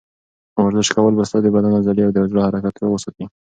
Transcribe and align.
ورزش 0.67 0.87
کول 0.95 1.13
به 1.17 1.23
ستا 1.29 1.39
د 1.43 1.47
بدن 1.55 1.71
عضلې 1.79 2.01
او 2.05 2.11
د 2.13 2.17
زړه 2.31 2.41
حرکت 2.47 2.73
روغ 2.81 2.91
وساتي. 2.93 3.25